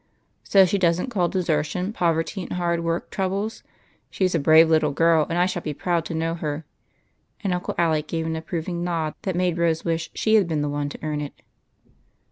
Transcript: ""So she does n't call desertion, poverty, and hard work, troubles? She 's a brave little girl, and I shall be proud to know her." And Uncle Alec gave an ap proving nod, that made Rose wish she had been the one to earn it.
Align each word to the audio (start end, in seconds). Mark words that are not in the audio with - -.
""So 0.43 0.65
she 0.65 0.79
does 0.79 0.99
n't 0.99 1.11
call 1.11 1.29
desertion, 1.29 1.93
poverty, 1.93 2.41
and 2.41 2.53
hard 2.53 2.79
work, 2.79 3.11
troubles? 3.11 3.61
She 4.09 4.27
's 4.27 4.33
a 4.33 4.39
brave 4.39 4.67
little 4.67 4.91
girl, 4.91 5.27
and 5.29 5.37
I 5.37 5.45
shall 5.45 5.61
be 5.61 5.75
proud 5.75 6.05
to 6.05 6.15
know 6.15 6.33
her." 6.33 6.65
And 7.43 7.53
Uncle 7.53 7.75
Alec 7.77 8.07
gave 8.07 8.25
an 8.25 8.35
ap 8.35 8.47
proving 8.47 8.83
nod, 8.83 9.13
that 9.21 9.35
made 9.35 9.59
Rose 9.59 9.85
wish 9.85 10.09
she 10.15 10.33
had 10.33 10.47
been 10.47 10.63
the 10.63 10.69
one 10.69 10.89
to 10.89 10.99
earn 11.03 11.21
it. 11.21 11.39